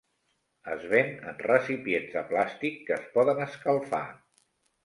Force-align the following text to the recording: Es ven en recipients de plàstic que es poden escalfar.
Es 0.75 0.85
ven 0.93 1.11
en 1.33 1.37
recipients 1.49 2.15
de 2.17 2.25
plàstic 2.31 2.81
que 2.89 2.97
es 2.99 3.07
poden 3.19 3.47
escalfar. 3.49 4.05